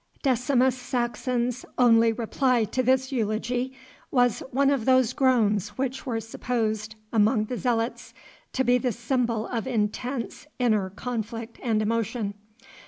Decimus 0.23 0.75
Saxon's 0.75 1.63
only 1.77 2.11
reply 2.11 2.63
to 2.63 2.81
this 2.81 3.11
eulogy 3.11 3.71
was 4.09 4.39
one 4.49 4.71
of 4.71 4.85
those 4.85 5.13
groans 5.13 5.77
which 5.77 6.07
were 6.07 6.19
supposed, 6.19 6.95
among 7.13 7.45
the 7.45 7.57
zealots, 7.57 8.11
to 8.53 8.63
be 8.63 8.79
the 8.79 8.93
symbol 8.93 9.45
of 9.45 9.67
intense 9.67 10.47
inner 10.57 10.89
conflict 10.89 11.59
and 11.61 11.83
emotion. 11.83 12.33